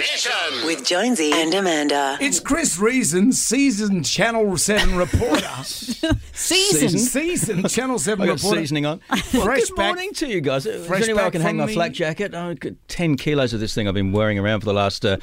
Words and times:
Mission. 0.00 0.64
With 0.64 0.82
Jonesy 0.86 1.30
and 1.30 1.52
Amanda. 1.52 2.16
It's 2.22 2.40
Chris 2.40 2.78
Reason, 2.78 3.32
seasoned 3.32 4.06
Channel 4.06 4.56
7 4.56 4.96
reporter. 4.96 5.46
Season. 6.32 6.98
seasoned 6.98 7.68
Channel 7.68 7.98
7 7.98 8.22
I 8.22 8.26
got 8.28 8.32
reporter. 8.38 8.60
seasoning 8.60 8.86
on. 8.86 9.00
Fresh 9.00 9.66
Good 9.68 9.76
back- 9.76 9.86
morning 9.88 10.14
to 10.14 10.26
you 10.26 10.40
guys. 10.40 10.64
Is 10.64 10.86
fresh 10.86 11.00
there 11.00 11.10
any 11.10 11.12
way 11.18 11.20
I 11.20 11.24
back 11.26 11.32
can 11.32 11.42
hang 11.42 11.50
from 11.50 11.56
my 11.58 11.66
the- 11.66 11.72
flak 11.74 11.92
jacket? 11.92 12.34
I've 12.34 12.58
got 12.60 12.72
10 12.88 13.16
kilos 13.18 13.52
of 13.52 13.60
this 13.60 13.74
thing 13.74 13.88
I've 13.88 13.94
been 13.94 14.12
wearing 14.12 14.38
around 14.38 14.60
for 14.60 14.66
the 14.66 14.72
last 14.72 15.04
uh, 15.04 15.18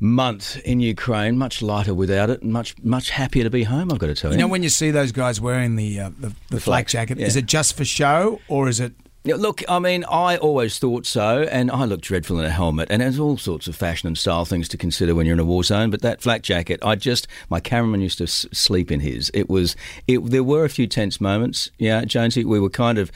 month 0.00 0.56
in 0.64 0.80
Ukraine. 0.80 1.36
Much 1.36 1.60
lighter 1.60 1.92
without 1.92 2.30
it. 2.30 2.40
and 2.40 2.50
Much 2.50 2.74
much 2.82 3.10
happier 3.10 3.44
to 3.44 3.50
be 3.50 3.64
home, 3.64 3.92
I've 3.92 3.98
got 3.98 4.06
to 4.06 4.14
tell 4.14 4.30
you. 4.30 4.38
You 4.38 4.42
know, 4.44 4.48
when 4.48 4.62
you 4.62 4.70
see 4.70 4.90
those 4.90 5.12
guys 5.12 5.38
wearing 5.38 5.76
the 5.76 6.00
uh, 6.00 6.10
the, 6.18 6.28
the, 6.48 6.60
flak 6.60 6.60
flak, 6.60 6.86
jacket, 6.88 7.18
yeah. 7.18 7.26
is 7.26 7.36
it 7.36 7.44
just 7.44 7.76
for 7.76 7.84
show 7.84 8.40
or 8.48 8.68
is 8.68 8.80
it? 8.80 8.94
Yeah, 9.26 9.36
look, 9.36 9.62
I 9.70 9.78
mean, 9.78 10.04
I 10.04 10.36
always 10.36 10.78
thought 10.78 11.06
so, 11.06 11.44
and 11.44 11.70
I 11.70 11.86
look 11.86 12.02
dreadful 12.02 12.38
in 12.40 12.44
a 12.44 12.50
helmet, 12.50 12.88
and 12.90 13.00
there's 13.00 13.18
all 13.18 13.38
sorts 13.38 13.66
of 13.66 13.74
fashion 13.74 14.06
and 14.06 14.18
style 14.18 14.44
things 14.44 14.68
to 14.68 14.76
consider 14.76 15.14
when 15.14 15.24
you're 15.24 15.32
in 15.32 15.40
a 15.40 15.44
war 15.46 15.64
zone. 15.64 15.88
But 15.88 16.02
that 16.02 16.20
flak 16.20 16.42
jacket, 16.42 16.78
I 16.82 16.94
just, 16.96 17.26
my 17.48 17.58
cameraman 17.58 18.02
used 18.02 18.18
to 18.18 18.24
s- 18.24 18.44
sleep 18.52 18.92
in 18.92 19.00
his. 19.00 19.30
It 19.32 19.48
was, 19.48 19.76
it. 20.06 20.18
There 20.30 20.44
were 20.44 20.66
a 20.66 20.68
few 20.68 20.86
tense 20.86 21.22
moments, 21.22 21.70
yeah, 21.78 22.04
Jonesy. 22.04 22.44
We 22.44 22.60
were 22.60 22.68
kind 22.68 22.98
of 22.98 23.10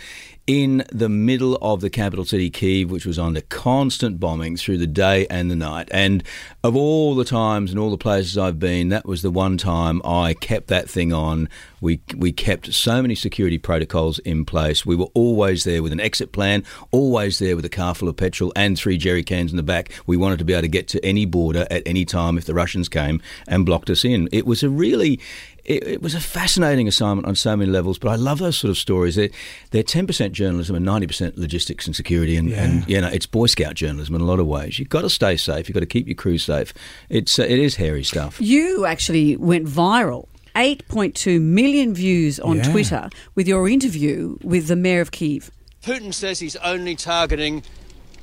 in 0.48 0.83
the 0.91 1.11
middle 1.11 1.57
of 1.61 1.83
the 1.83 1.91
capital 1.91 2.25
city, 2.25 2.48
Kiev, 2.48 2.91
which 2.91 3.05
was 3.05 3.19
under 3.19 3.43
constant 3.43 4.19
bombing 4.19 4.56
through 4.56 4.79
the 4.79 4.87
day 4.87 5.27
and 5.27 5.51
the 5.51 5.55
night. 5.55 5.91
And 5.93 6.25
of 6.65 6.75
all 6.75 7.15
the 7.15 7.27
times 7.27 7.70
and 7.70 7.79
all 7.79 7.91
the 7.91 7.98
places 7.98 8.39
I've 8.39 8.59
been, 8.59 8.89
that 8.89 9.05
was 9.05 9.20
the 9.20 9.30
one 9.30 9.59
time 9.59 10.01
I 10.06 10.33
kept 10.33 10.69
that 10.69 10.89
thing 10.89 11.12
on. 11.12 11.51
We 11.83 12.01
we 12.16 12.33
kept 12.33 12.73
so 12.73 13.03
many 13.03 13.15
security 13.15 13.59
protocols 13.59 14.20
in 14.20 14.47
place. 14.47 14.87
We 14.87 14.97
were 14.97 15.11
always 15.12 15.65
there 15.65 15.83
with 15.83 15.92
an 15.92 16.01
exit 16.01 16.33
plan, 16.33 16.65
always 16.92 17.39
there 17.39 17.55
with 17.55 17.67
a 17.67 17.69
car 17.69 17.95
full 17.95 18.09
of 18.09 18.17
petrol 18.17 18.51
and 18.56 18.78
three 18.78 18.97
jerry 18.97 19.23
cans 19.23 19.51
in 19.51 19.59
the 19.59 19.62
back. 19.62 19.92
We 20.06 20.17
wanted 20.17 20.39
to 20.39 20.47
be 20.47 20.55
able 20.55 20.62
to 20.62 20.69
get 20.69 20.89
to 20.89 21.05
any 21.05 21.27
border 21.27 21.67
at 21.70 21.83
any 21.84 22.06
time 22.06 22.39
if 22.39 22.47
the 22.47 22.55
Russians 22.55 22.89
came 22.89 23.20
and 23.47 23.67
blocked 23.67 23.91
us 23.91 24.03
in. 24.03 24.30
It 24.33 24.47
was 24.47 24.62
a 24.62 24.70
really 24.70 25.20
it, 25.69 25.86
it 25.86 26.02
was 26.02 26.14
a 26.14 26.20
fascinating 26.20 26.88
assignment 26.88 27.28
on 27.28 27.36
so 27.36 27.55
many 27.56 27.70
levels, 27.70 27.98
but 27.98 28.08
I 28.08 28.16
love 28.16 28.38
those 28.38 28.56
sort 28.56 28.70
of 28.70 28.78
stories. 28.78 29.14
They're, 29.16 29.28
they're 29.70 29.83
10% 29.83 30.33
journalism 30.33 30.74
and 30.74 30.86
90% 30.86 31.36
logistics 31.36 31.86
and 31.86 31.94
security, 31.94 32.36
and, 32.36 32.50
and 32.52 32.88
you 32.88 33.00
know 33.00 33.08
it's 33.08 33.27
Boy 33.27 33.47
Scout 33.47 33.74
journalism 33.74 34.14
in 34.14 34.20
a 34.20 34.24
lot 34.24 34.41
of 34.41 34.46
ways. 34.46 34.78
You've 34.78 34.89
got 34.89 35.02
to 35.02 35.11
stay 35.11 35.36
safe. 35.36 35.69
You've 35.69 35.74
got 35.74 35.80
to 35.80 35.86
keep 35.86 36.06
your 36.08 36.14
crew 36.16 36.39
safe. 36.39 36.72
It's 37.11 37.39
uh, 37.39 37.42
it 37.42 37.58
is 37.58 37.77
hairy 37.77 38.02
stuff. 38.02 38.41
You 38.41 38.86
actually 38.86 39.36
went 39.36 39.66
viral. 39.66 40.27
8.2 40.56 41.41
million 41.41 41.94
views 41.94 42.41
on 42.41 42.56
Yeah. 42.56 42.70
Twitter 42.72 43.11
with 43.36 43.46
your 43.46 43.69
interview 43.69 44.36
with 44.42 44.66
the 44.66 44.74
mayor 44.74 45.00
of 45.00 45.12
Kiev. 45.12 45.52
Putin 45.83 46.12
says 46.12 46.41
he's 46.41 46.56
only 46.56 46.96
targeting 46.96 47.62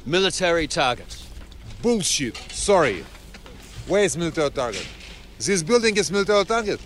military 0.05 0.67
targets. 0.67 1.25
Bullshit. 1.81 2.35
Sorry. 2.51 3.05
Where 3.87 4.03
is 4.03 4.17
military 4.17 4.49
target? 4.49 4.85
This 5.39 5.63
building 5.63 5.95
is 5.95 6.11
military 6.11 6.43
target. 6.43 6.81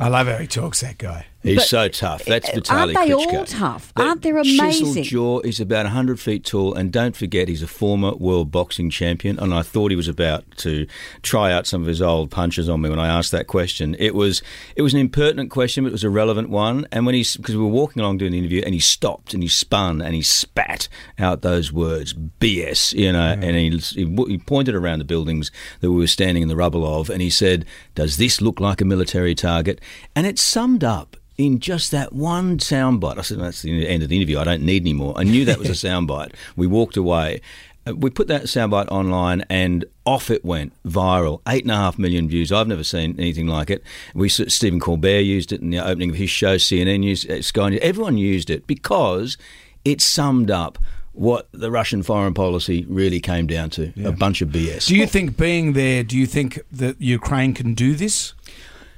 I 0.00 0.08
love 0.08 0.28
how 0.28 0.38
he 0.38 0.46
talks, 0.46 0.80
that 0.80 0.96
guy. 0.96 1.26
He's 1.42 1.56
But, 1.56 1.64
so 1.68 1.88
tough. 1.88 2.24
That's 2.26 2.50
Vitaly 2.50 2.70
aren't 2.70 2.94
they 2.94 3.08
Klitschko. 3.08 3.38
all 3.38 3.44
tough? 3.46 3.94
That 3.94 4.06
Aren't 4.06 4.22
they 4.22 4.30
amazing? 4.30 5.04
jaw. 5.04 5.40
is 5.40 5.58
about 5.58 5.86
100 5.86 6.20
feet 6.20 6.44
tall, 6.44 6.74
and 6.74 6.92
don't 6.92 7.16
forget, 7.16 7.48
he's 7.48 7.62
a 7.62 7.66
former 7.66 8.12
world 8.14 8.50
boxing 8.50 8.90
champion. 8.90 9.38
And 9.38 9.54
I 9.54 9.62
thought 9.62 9.90
he 9.90 9.96
was 9.96 10.06
about 10.08 10.44
to 10.58 10.86
try 11.22 11.50
out 11.50 11.66
some 11.66 11.80
of 11.80 11.88
his 11.88 12.02
old 12.02 12.30
punches 12.30 12.68
on 12.68 12.82
me 12.82 12.90
when 12.90 12.98
I 12.98 13.08
asked 13.08 13.30
that 13.32 13.46
question. 13.46 13.96
It 13.98 14.14
was 14.14 14.42
it 14.76 14.82
was 14.82 14.92
an 14.92 15.00
impertinent 15.00 15.50
question, 15.50 15.84
but 15.84 15.88
it 15.88 15.92
was 15.92 16.04
a 16.04 16.10
relevant 16.10 16.50
one. 16.50 16.86
And 16.92 17.06
when 17.06 17.14
he's 17.14 17.36
because 17.38 17.56
we 17.56 17.62
were 17.62 17.68
walking 17.68 18.02
along 18.02 18.18
doing 18.18 18.32
the 18.32 18.38
interview, 18.38 18.62
and 18.64 18.74
he 18.74 18.80
stopped 18.80 19.32
and 19.32 19.42
he 19.42 19.48
spun 19.48 20.02
and 20.02 20.14
he 20.14 20.22
spat 20.22 20.88
out 21.18 21.40
those 21.40 21.72
words 21.72 22.12
BS, 22.12 22.92
you 22.92 23.12
know, 23.12 23.18
and 23.40 23.56
he, 23.56 23.70
he 23.78 24.04
he 24.28 24.36
pointed 24.38 24.74
around 24.74 24.98
the 24.98 25.04
buildings 25.06 25.50
that 25.80 25.90
we 25.90 25.96
were 25.96 26.06
standing 26.06 26.42
in 26.42 26.48
the 26.48 26.56
rubble 26.56 26.84
of, 27.00 27.08
and 27.08 27.22
he 27.22 27.30
said, 27.30 27.64
"Does 27.94 28.18
this 28.18 28.42
look 28.42 28.60
like 28.60 28.82
a 28.82 28.84
military 28.84 29.34
target?" 29.34 29.80
And 30.14 30.26
it 30.26 30.38
summed 30.38 30.84
up 30.84 31.16
in 31.46 31.58
just 31.58 31.90
that 31.92 32.12
one 32.12 32.58
soundbite. 32.58 33.18
I 33.18 33.22
said, 33.22 33.38
that's 33.40 33.62
the 33.62 33.88
end 33.88 34.02
of 34.02 34.08
the 34.10 34.16
interview. 34.16 34.38
I 34.38 34.44
don't 34.44 34.62
need 34.62 34.82
any 34.82 34.92
more. 34.92 35.14
I 35.16 35.22
knew 35.24 35.44
that 35.46 35.58
was 35.58 35.70
a 35.70 35.72
soundbite. 35.88 36.32
We 36.56 36.66
walked 36.66 36.96
away. 36.98 37.40
Uh, 37.86 37.94
We 37.96 38.10
put 38.10 38.28
that 38.28 38.42
soundbite 38.42 38.88
online 38.88 39.44
and 39.48 39.86
off 40.04 40.30
it 40.30 40.44
went 40.44 40.72
viral. 40.84 41.40
Eight 41.48 41.62
and 41.64 41.70
a 41.72 41.76
half 41.76 41.98
million 41.98 42.28
views. 42.28 42.52
I've 42.52 42.68
never 42.68 42.84
seen 42.84 43.14
anything 43.18 43.46
like 43.46 43.70
it. 43.70 43.82
We 44.14 44.28
Stephen 44.28 44.80
Colbert 44.80 45.20
used 45.20 45.50
it 45.52 45.60
in 45.62 45.70
the 45.70 45.78
opening 45.78 46.10
of 46.10 46.16
his 46.16 46.28
show. 46.30 46.56
CNN 46.56 47.02
used 47.04 47.24
it. 47.30 47.44
Sky 47.44 47.70
News. 47.70 47.80
Everyone 47.82 48.18
used 48.18 48.50
it 48.50 48.66
because 48.66 49.38
it 49.84 50.02
summed 50.02 50.50
up 50.50 50.78
what 51.12 51.48
the 51.52 51.70
Russian 51.70 52.02
foreign 52.02 52.34
policy 52.34 52.84
really 52.88 53.20
came 53.20 53.46
down 53.46 53.70
to: 53.70 53.92
a 54.04 54.12
bunch 54.12 54.42
of 54.42 54.50
BS. 54.50 54.86
Do 54.86 54.94
you 54.94 55.06
think 55.06 55.36
being 55.38 55.72
there, 55.72 56.02
do 56.04 56.16
you 56.18 56.26
think 56.26 56.60
that 56.70 57.00
Ukraine 57.00 57.54
can 57.54 57.72
do 57.74 57.94
this? 57.94 58.34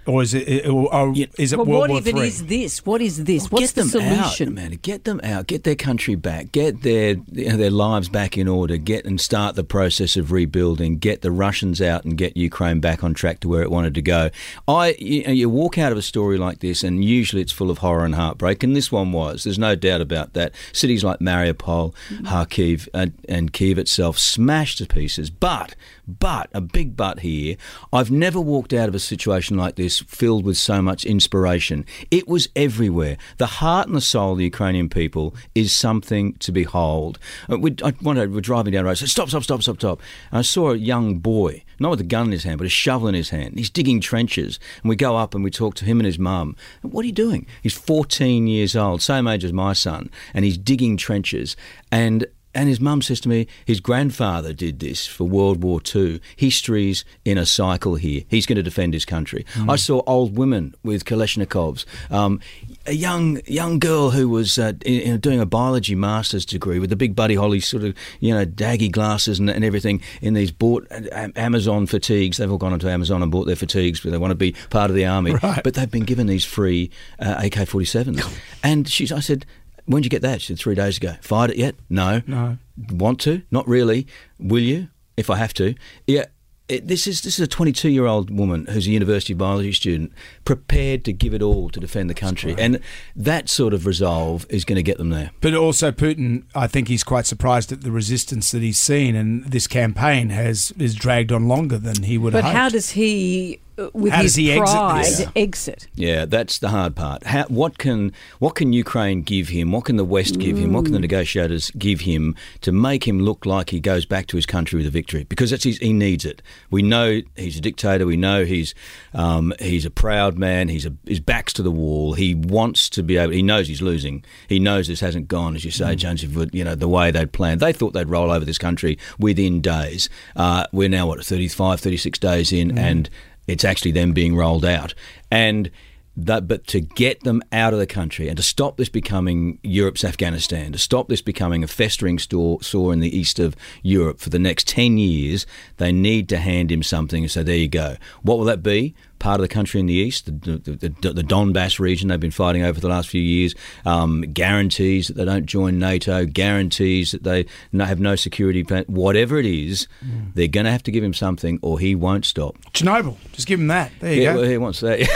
Or 0.04 0.22
is 0.22 0.34
it, 0.34 0.66
or, 0.66 0.92
or 0.92 1.12
Yeah. 1.14 1.26
is 1.38 1.52
it 1.52 1.56
But 1.56 1.66
World 1.66 1.80
what 1.80 1.90
War 1.90 1.98
if 2.00 2.06
it 2.06 2.16
Three? 2.16 2.26
is 2.26 2.46
this? 2.46 2.84
What 2.84 3.00
is 3.00 3.24
this? 3.24 3.44
Oh, 3.44 3.48
What's 3.50 3.72
get 3.72 3.84
the 3.84 3.98
them 3.98 4.18
out, 4.18 4.32
solution? 4.32 4.54
man. 4.54 4.78
Get 4.82 5.04
them 5.04 5.20
out. 5.22 5.46
Get 5.46 5.64
their 5.64 5.76
country 5.76 6.16
back. 6.16 6.50
Get 6.52 6.82
their 6.82 7.16
you 7.30 7.50
know, 7.50 7.56
their 7.56 7.70
lives 7.70 8.08
back 8.08 8.36
in 8.36 8.48
order. 8.48 8.76
Get 8.76 9.04
and 9.04 9.20
start 9.20 9.54
the 9.54 9.64
process 9.64 10.16
of 10.16 10.32
rebuilding. 10.32 10.98
Get 10.98 11.22
the 11.22 11.30
Russians 11.30 11.80
out 11.80 12.04
and 12.04 12.18
get 12.18 12.36
Ukraine 12.36 12.80
back 12.80 13.04
on 13.04 13.14
track 13.14 13.40
to 13.40 13.48
where 13.48 13.62
it 13.62 13.70
wanted 13.70 13.94
to 13.94 14.02
go. 14.02 14.30
I 14.66 14.96
you, 14.98 15.22
know, 15.24 15.32
you 15.32 15.48
walk 15.48 15.78
out 15.78 15.92
of 15.92 15.98
a 15.98 16.02
story 16.02 16.36
like 16.36 16.58
this, 16.60 16.82
and 16.82 17.04
usually 17.04 17.42
it's 17.42 17.52
full 17.52 17.70
of 17.70 17.78
horror 17.78 18.04
and 18.04 18.14
heartbreak, 18.14 18.62
and 18.62 18.74
this 18.74 18.90
one 18.90 19.12
was. 19.12 19.44
There's 19.44 19.58
no 19.58 19.74
doubt 19.76 20.00
about 20.00 20.32
that. 20.34 20.52
Cities 20.72 21.04
like 21.04 21.20
Mariupol, 21.20 21.94
mm-hmm. 22.10 22.26
Kharkiv, 22.26 22.88
and, 22.92 23.12
and 23.28 23.52
Kiev 23.52 23.78
itself 23.78 24.19
smashed 24.19 24.78
to 24.78 24.86
pieces. 24.86 25.30
But 25.30 25.76
but 26.06 26.50
a 26.52 26.60
big 26.60 26.96
but 26.96 27.20
here. 27.20 27.56
I've 27.92 28.10
never 28.10 28.40
walked 28.40 28.72
out 28.72 28.88
of 28.88 28.94
a 28.94 28.98
situation 28.98 29.56
like 29.56 29.76
this 29.76 29.91
filled 30.00 30.44
with 30.44 30.56
so 30.56 30.82
much 30.82 31.04
inspiration. 31.04 31.84
It 32.10 32.28
was 32.28 32.48
everywhere. 32.56 33.16
The 33.38 33.47
heart 33.47 33.86
and 33.86 33.97
the 33.97 34.00
soul 34.00 34.32
of 34.32 34.38
the 34.38 34.44
Ukrainian 34.44 34.88
people 34.88 35.34
is 35.54 35.72
something 35.72 36.34
to 36.34 36.53
behold. 36.53 37.19
Uh, 37.50 37.58
We, 37.58 37.75
I, 37.82 37.91
one 38.00 38.16
we're 38.16 38.41
driving 38.41 38.72
down 38.72 38.84
the 38.84 38.86
road. 38.86 38.92
I 38.92 38.94
said, 38.94 39.08
"Stop! 39.08 39.28
Stop! 39.28 39.44
Stop! 39.44 39.62
Stop! 39.62 39.76
Stop!" 39.78 40.00
And 40.31 40.38
I 40.38 40.42
saw 40.42 40.70
a 40.72 40.76
young 40.76 41.19
boy, 41.19 41.64
not 41.78 41.91
with 41.91 42.00
a 42.00 42.04
gun 42.04 42.26
in 42.26 42.32
his 42.32 42.44
hand, 42.44 42.58
but 42.58 42.66
a 42.66 42.70
shovel 42.70 43.08
in 43.08 43.14
his 43.14 43.31
hand. 43.31 43.54
He's 43.56 43.70
digging 43.70 44.00
trenches, 44.00 44.58
and 44.82 44.88
we 44.88 44.97
go 44.97 45.16
up 45.16 45.34
and 45.34 45.44
we 45.44 45.50
talk 45.50 45.75
to 45.76 45.84
him 45.84 45.98
and 46.00 46.06
his 46.06 46.19
mum. 46.19 46.56
What 46.82 47.02
are 47.04 47.06
you 47.06 47.12
doing? 47.12 47.47
He's 47.62 47.75
14 47.75 48.47
years 48.47 48.75
old, 48.76 49.02
same 49.02 49.26
age 49.26 49.44
as 49.44 49.52
my 49.52 49.72
son, 49.72 50.10
and 50.34 50.44
he's 50.44 50.58
digging 50.58 50.97
trenches 50.97 51.56
and. 51.91 52.26
And 52.54 52.68
his 52.68 52.80
mum 52.80 53.02
says 53.02 53.20
to 53.20 53.28
me, 53.28 53.46
his 53.64 53.80
grandfather 53.80 54.52
did 54.52 54.80
this 54.80 55.06
for 55.06 55.24
World 55.24 55.62
War 55.62 55.80
II. 55.94 56.20
History's 56.36 57.04
in 57.24 57.38
a 57.38 57.46
cycle 57.46 57.94
here. 57.94 58.22
He's 58.28 58.46
going 58.46 58.56
to 58.56 58.62
defend 58.62 58.94
his 58.94 59.04
country. 59.04 59.46
I 59.68 59.76
saw 59.76 60.02
old 60.06 60.36
women 60.36 60.74
with 60.82 61.04
Kalashnikovs. 61.04 61.84
Um, 62.10 62.40
a 62.86 62.92
young 62.92 63.40
young 63.46 63.78
girl 63.78 64.10
who 64.10 64.28
was 64.28 64.58
uh, 64.58 64.72
in, 64.84 65.00
in 65.00 65.20
doing 65.20 65.40
a 65.40 65.46
biology 65.46 65.94
master's 65.94 66.44
degree 66.44 66.78
with 66.78 66.90
the 66.90 66.96
big 66.96 67.14
Buddy 67.14 67.36
Holly 67.36 67.60
sort 67.60 67.84
of 67.84 67.94
you 68.20 68.34
know 68.34 68.44
daggy 68.44 68.90
glasses 68.90 69.38
and, 69.38 69.48
and 69.48 69.64
everything 69.64 70.02
in 70.20 70.34
these 70.34 70.50
bought 70.50 70.86
uh, 70.90 71.28
Amazon 71.36 71.86
fatigues. 71.86 72.36
They've 72.36 72.50
all 72.50 72.58
gone 72.58 72.72
onto 72.72 72.88
Amazon 72.88 73.22
and 73.22 73.30
bought 73.30 73.46
their 73.46 73.56
fatigues 73.56 74.00
because 74.00 74.12
they 74.12 74.19
want 74.19 74.32
to 74.32 74.36
be 74.36 74.52
part 74.70 74.90
of 74.90 74.96
the 74.96 75.06
army. 75.06 75.32
Right. 75.42 75.62
But 75.62 75.74
they've 75.74 75.90
been 75.90 76.04
given 76.04 76.26
these 76.26 76.44
free 76.44 76.90
uh, 77.19 77.42
AK-47s. 77.44 78.38
and 78.62 78.88
she's, 78.88 79.10
I 79.12 79.20
said. 79.20 79.46
When 79.87 80.03
did 80.03 80.06
you 80.06 80.10
get 80.10 80.22
that? 80.22 80.41
She 80.41 80.48
said 80.48 80.59
three 80.59 80.75
days 80.75 80.97
ago. 80.97 81.15
Fired 81.20 81.50
it 81.50 81.56
yet? 81.56 81.75
No. 81.91 82.22
No. 82.26 82.59
Want 82.91 83.20
to? 83.20 83.43
Not 83.50 83.66
really. 83.69 84.06
Will 84.38 84.62
you? 84.62 84.88
If 85.16 85.28
I 85.31 85.37
have 85.37 85.53
to. 85.54 85.75
Yeah. 86.06 86.26
It, 86.69 86.87
this 86.87 87.06
is 87.09 87.20
this 87.22 87.38
is 87.38 87.41
a 87.41 87.48
22 87.48 87.91
year 87.91 88.06
old 88.06 88.31
woman 88.31 88.66
who's 88.66 88.87
a 88.87 88.91
university 88.91 89.34
biology 89.34 89.72
student, 89.72 90.12
prepared 90.44 91.04
to 91.04 91.12
give 91.12 91.34
it 91.34 91.43
all 91.43 91.69
to 91.69 91.81
defend 91.81 92.09
the 92.09 92.15
country, 92.15 92.54
and 92.56 92.78
that 93.16 93.50
sort 93.50 93.75
of 93.75 93.84
resolve 93.84 94.47
is 94.48 94.65
going 94.65 94.76
to 94.76 94.82
get 94.82 94.97
them 94.97 95.10
there. 95.10 95.32
But 95.41 95.54
also 95.54 95.91
Putin, 95.91 96.44
I 96.54 96.69
think 96.69 96.87
he's 96.88 97.03
quite 97.04 97.26
surprised 97.26 97.72
at 97.72 97.82
the 97.82 97.91
resistance 97.91 98.53
that 98.53 98.62
he's 98.62 98.78
seen, 98.78 99.16
and 99.16 99.44
this 99.44 99.66
campaign 99.66 100.31
has 100.31 100.72
is 100.78 100.94
dragged 100.94 101.32
on 101.32 101.46
longer 101.49 101.79
than 101.79 102.05
he 102.05 102.17
would 102.17 102.32
But 102.32 102.44
have 102.44 102.55
how 102.55 102.69
does 102.70 102.90
he, 102.90 103.61
with 103.92 104.12
How 104.12 104.22
his 104.22 104.32
does 104.32 104.36
he 104.36 104.52
exit 104.52 104.76
pride, 104.76 105.32
exit? 105.36 105.88
Yeah, 105.94 106.24
that's 106.24 106.58
the 106.58 106.69
hard 106.69 106.94
part. 106.94 107.24
How, 107.24 107.44
what 107.44 107.78
can 107.78 108.12
what 108.38 108.54
can 108.54 108.72
Ukraine 108.72 109.22
give 109.22 109.48
him? 109.48 109.72
What 109.72 109.86
can 109.86 109.96
the 109.96 110.04
West 110.04 110.38
give 110.38 110.58
him? 110.58 110.72
What 110.72 110.84
can 110.84 110.92
the 110.92 110.98
negotiators 110.98 111.70
give 111.72 112.00
him 112.00 112.34
to 112.60 112.72
make 112.72 113.06
him 113.06 113.20
look 113.20 113.46
like 113.46 113.70
he 113.70 113.80
goes 113.80 114.04
back 114.04 114.26
to 114.28 114.36
his 114.36 114.46
country 114.46 114.76
with 114.76 114.86
a 114.86 114.90
victory? 114.90 115.24
Because 115.24 115.50
that's 115.50 115.64
his, 115.64 115.78
he 115.78 115.92
needs 115.92 116.24
it. 116.24 116.42
We 116.70 116.82
know 116.82 117.20
he's 117.36 117.56
a 117.56 117.60
dictator. 117.60 118.06
We 118.06 118.16
know 118.16 118.44
he's 118.44 118.74
um, 119.14 119.52
he's 119.58 119.84
a 119.84 119.90
proud 119.90 120.38
man. 120.38 120.69
He's 120.69 120.86
a, 120.86 120.94
his 121.06 121.20
back's 121.20 121.52
to 121.54 121.62
the 121.62 121.70
wall. 121.70 122.14
He 122.14 122.34
wants 122.34 122.88
to 122.90 123.02
be 123.02 123.16
able. 123.16 123.32
He 123.32 123.42
knows 123.42 123.69
he's 123.69 123.82
losing. 123.82 124.24
He 124.48 124.58
knows 124.58 124.88
this 124.88 125.00
hasn't 125.00 125.28
gone, 125.28 125.56
as 125.56 125.64
you 125.64 125.70
say, 125.70 125.94
Jonesy. 125.94 126.28
You 126.52 126.64
know 126.64 126.74
the 126.74 126.88
way 126.88 127.10
they'd 127.10 127.32
planned. 127.32 127.60
They 127.60 127.72
thought 127.72 127.94
they'd 127.94 128.08
roll 128.08 128.30
over 128.30 128.44
this 128.44 128.58
country 128.58 128.98
within 129.19 129.60
days. 129.60 130.08
Uh, 130.36 130.66
we're 130.72 130.88
now 130.88 131.06
what 131.06 131.24
35, 131.24 131.80
36 131.80 132.19
days 132.19 132.52
in, 132.52 132.76
and 132.76 133.08
it's 133.47 133.65
actually 133.65 133.93
them 133.93 134.12
being 134.12 134.37
rolled 134.37 134.65
out. 134.65 134.94
And 135.31 135.71
that, 136.17 136.47
but 136.47 136.67
to 136.67 136.81
get 136.81 137.23
them 137.25 137.43
out 137.53 137.73
of 137.73 137.79
the 137.79 137.87
country 137.87 138.29
and 138.29 138.37
to 138.37 138.43
stop 138.43 138.77
this 138.77 138.89
becoming 138.89 139.59
Europe's 139.62 140.05
Afghanistan, 140.05 140.73
to 140.73 140.79
stop 140.79 141.09
this 141.09 141.23
becoming 141.23 141.65
a 141.65 141.67
festering 141.67 142.19
store, 142.19 142.62
sore 142.62 142.93
in 142.93 143.00
the 143.00 143.17
east 143.17 143.39
of 143.39 143.56
Europe 143.83 144.21
for 144.21 144.29
the 144.29 144.39
next 144.39 144.69
10 144.69 144.99
years, 144.99 145.47
they 145.79 145.91
need 145.91 146.29
to 146.29 146.37
hand 146.37 146.71
him 146.71 146.83
something 146.83 147.27
say, 147.29 147.43
there 147.43 147.56
you 147.56 147.69
go. 147.69 147.97
What 148.23 148.39
will 148.39 148.44
that 148.44 148.62
be? 148.62 148.94
Part 149.22 149.38
of 149.38 149.42
the 149.42 149.48
country 149.54 149.78
in 149.78 149.86
the 149.86 149.94
east, 149.94 150.26
the, 150.26 150.32
the, 150.58 150.88
the, 151.00 151.12
the 151.12 151.22
Donbass 151.22 151.78
region 151.78 152.08
they've 152.08 152.19
been 152.19 152.32
fighting 152.32 152.64
over 152.64 152.74
for 152.74 152.80
the 152.80 152.88
last 152.88 153.08
few 153.08 153.20
years, 153.22 153.54
um, 153.86 154.22
guarantees 154.22 155.06
that 155.06 155.14
they 155.14 155.24
don't 155.24 155.46
join 155.46 155.78
NATO, 155.78 156.26
guarantees 156.26 157.12
that 157.12 157.22
they 157.22 157.46
no, 157.70 157.84
have 157.84 158.00
no 158.00 158.16
security 158.16 158.64
plan, 158.64 158.84
whatever 158.88 159.38
it 159.38 159.46
is, 159.46 159.86
they're 160.34 160.48
going 160.48 160.64
to 160.66 160.72
have 160.72 160.82
to 160.82 160.90
give 160.90 161.04
him 161.04 161.14
something 161.14 161.60
or 161.62 161.78
he 161.78 161.94
won't 161.94 162.24
stop. 162.24 162.56
Chernobyl. 162.72 163.16
Just 163.32 163.46
give 163.46 163.60
him 163.60 163.69
that. 163.69 163.92
There 164.00 164.12
you 164.12 164.22
Yeah, 164.22 164.32
go. 164.34 164.40
well, 164.40 164.50
he 164.50 164.58
wants 164.58 164.80
that. 164.80 164.98
Take- 164.98 165.08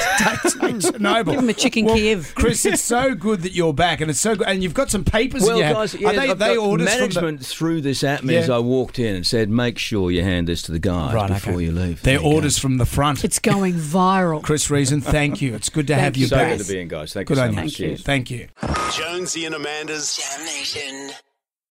take 0.52 0.60
Chernobyl. 0.94 1.24
Give 1.32 1.40
him 1.40 1.48
a 1.48 1.52
chicken 1.52 1.84
well, 1.86 1.96
Kiev. 1.96 2.32
Chris, 2.36 2.64
it's 2.64 2.82
so 2.82 3.14
good 3.16 3.42
that 3.42 3.52
you're 3.54 3.74
back, 3.74 4.00
and 4.00 4.08
it's 4.08 4.20
so 4.20 4.36
good, 4.36 4.46
and 4.46 4.62
you've 4.62 4.74
got 4.74 4.88
some 4.90 5.04
papers. 5.04 5.42
in 5.42 5.48
Well, 5.48 5.58
your 5.58 5.72
guys, 5.72 5.94
yeah, 5.94 6.08
are 6.08 6.12
they, 6.12 6.28
are 6.28 6.34
they 6.36 6.54
got 6.54 6.58
orders 6.58 6.88
from 6.94 6.94
the- 6.94 7.00
management 7.20 7.44
threw 7.46 7.80
this 7.80 8.04
at 8.04 8.22
me 8.22 8.36
as 8.36 8.48
I 8.48 8.58
walked 8.58 9.00
in 9.00 9.16
and 9.16 9.26
said, 9.26 9.50
"Make 9.50 9.78
sure 9.78 10.10
you 10.12 10.22
hand 10.22 10.46
this 10.46 10.62
to 10.62 10.72
the 10.72 10.78
guys 10.78 11.12
Right, 11.14 11.28
before 11.28 11.54
okay. 11.54 11.64
you 11.64 11.72
leave." 11.72 12.02
They're 12.02 12.18
There 12.18 12.22
you 12.24 12.30
go. 12.30 12.36
orders 12.36 12.58
from 12.58 12.78
the 12.78 12.86
front. 12.86 13.24
It's 13.24 13.38
going 13.40 13.74
viral. 13.96 14.42
Chris 14.42 14.70
Reason, 14.70 15.00
thank 15.00 15.40
you. 15.40 15.54
It's 15.54 15.68
good 15.70 15.86
to 15.88 15.94
have 15.94 16.16
you 16.16 16.26
So 16.26 16.36
back. 16.36 16.56
good 16.58 16.66
to 16.66 16.72
be 16.72 16.80
in, 16.80 16.88
guys. 16.88 17.12
Thank 17.12 17.28
Good 17.28 17.36
you 17.38 17.42
so 17.42 17.46
on 17.48 17.54
you. 17.54 17.60
much. 17.62 17.74
Cheers. 17.74 18.02
Thank 18.02 18.30
you. 18.30 18.48
Jonesy 18.92 19.44
and 19.46 19.54
Amanda's 19.54 20.16
Jam 20.16 20.44
Nation. 20.44 21.10